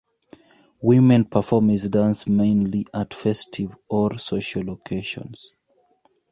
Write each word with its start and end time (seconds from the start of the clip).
Women 0.81 1.25
perform 1.25 1.67
this 1.67 1.87
dance 1.87 2.25
mainly 2.25 2.87
at 2.91 3.13
festive 3.13 3.77
or 3.87 4.17
social 4.17 4.67
occasions. 4.71 5.51